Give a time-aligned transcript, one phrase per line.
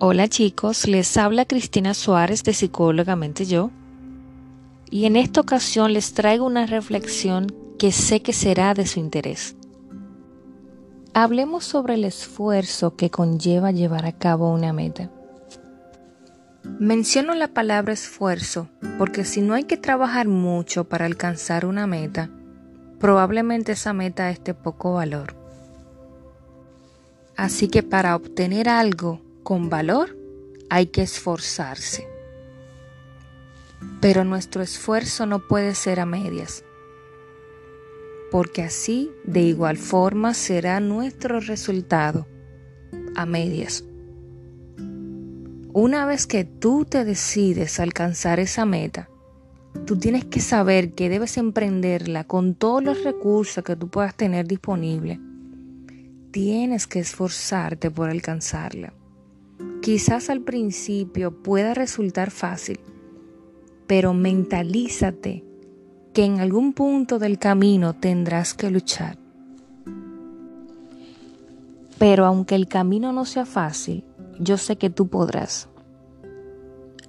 [0.00, 3.72] Hola chicos, les habla Cristina Suárez de Psicólogamente Yo
[4.88, 7.48] y en esta ocasión les traigo una reflexión
[7.80, 9.56] que sé que será de su interés.
[11.14, 15.10] Hablemos sobre el esfuerzo que conlleva llevar a cabo una meta.
[16.78, 18.68] Menciono la palabra esfuerzo
[18.98, 22.30] porque si no hay que trabajar mucho para alcanzar una meta,
[23.00, 25.34] probablemente esa meta esté poco valor.
[27.36, 30.14] Así que para obtener algo con valor
[30.68, 32.06] hay que esforzarse.
[33.98, 36.66] Pero nuestro esfuerzo no puede ser a medias,
[38.30, 42.26] porque así de igual forma será nuestro resultado
[43.16, 43.86] a medias.
[45.72, 49.08] Una vez que tú te decides alcanzar esa meta,
[49.86, 54.46] tú tienes que saber que debes emprenderla con todos los recursos que tú puedas tener
[54.46, 55.18] disponible.
[56.32, 58.92] Tienes que esforzarte por alcanzarla.
[59.88, 62.78] Quizás al principio pueda resultar fácil,
[63.86, 65.46] pero mentalízate
[66.12, 69.16] que en algún punto del camino tendrás que luchar.
[71.98, 74.04] Pero aunque el camino no sea fácil,
[74.38, 75.70] yo sé que tú podrás.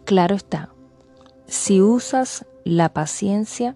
[0.05, 0.73] Claro está,
[1.47, 3.75] si usas la paciencia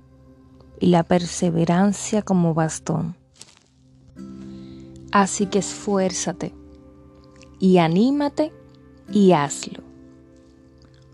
[0.80, 3.18] y la perseverancia como bastón.
[5.12, 6.54] Así que esfuérzate
[7.60, 8.54] y anímate
[9.12, 9.84] y hazlo.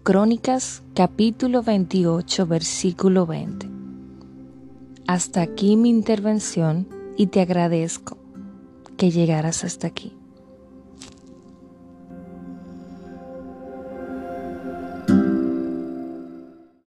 [0.04, 3.70] Crónicas capítulo 28 versículo 20.
[5.08, 8.18] Hasta aquí mi intervención y te agradezco
[8.98, 10.19] que llegaras hasta aquí.